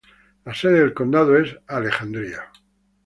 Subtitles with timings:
[0.45, 2.49] La sede de condado es Alexandria.